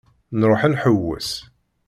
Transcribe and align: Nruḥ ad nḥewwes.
Nruḥ 0.39 0.61
ad 0.63 0.71
nḥewwes. 0.73 1.29